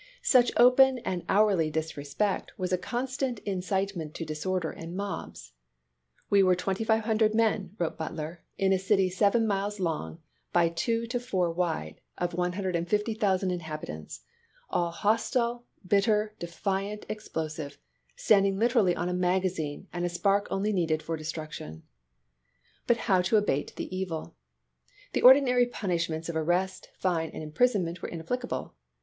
Such 0.23 0.51
open 0.57 0.97
and 1.05 1.23
hourly 1.29 1.65
NEW 1.67 1.73
ORLEANS 1.73 1.89
281 1.89 2.05
disrespect 2.09 2.57
was 2.57 2.73
a 2.73 2.77
constant 2.79 3.37
incitement 3.41 4.15
to 4.15 4.25
disorder 4.25 4.71
and 4.71 4.95
mobs. 4.95 5.51
"We 6.27 6.41
were 6.41 6.55
2500 6.55 7.35
men," 7.35 7.75
wrote 7.77 7.99
Butler, 7.99 8.41
"in 8.57 8.73
a 8.73 8.79
city 8.79 9.11
seven 9.11 9.45
miles 9.45 9.79
long 9.79 10.17
by 10.51 10.69
two 10.69 11.05
to 11.05 11.19
four 11.19 11.51
wide, 11.51 12.01
of 12.17 12.33
150,000 12.33 13.51
inhabitants, 13.51 14.21
all 14.71 14.89
hostile, 14.89 15.67
bitter, 15.85 16.33
defiant, 16.39 17.05
explo 17.07 17.47
sive; 17.51 17.77
standing 18.15 18.57
literally 18.57 18.95
on 18.95 19.07
a 19.07 19.13
magazine, 19.13 19.87
a 19.93 20.09
spark 20.09 20.47
only 20.49 20.73
needed 20.73 21.03
for 21.03 21.15
destruction." 21.15 21.83
But 22.87 22.97
how 23.05 23.19
abate 23.33 23.75
the 23.75 23.95
evil! 23.95 24.35
The 25.13 25.21
ordinary 25.21 25.67
punishments 25.67 26.27
of 26.27 26.35
arrest, 26.35 26.89
fine, 26.97 27.29
and 27.29 27.43
im 27.43 27.51
prisonment 27.51 28.01
were 28.01 28.09
inapplicable. 28.09 28.73